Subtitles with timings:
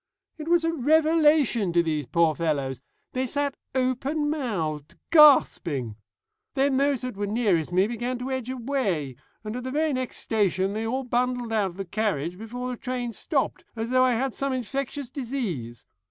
[0.39, 2.81] It was a revelation to these poor fellows.
[3.11, 5.95] They sat open mouthed, gasping.
[6.55, 10.17] Then those that were nearest me began to edge away, and at the very next
[10.17, 14.13] station they all bundled out of the carriage before the train stopped, as though I
[14.15, 15.85] had some infectious disease.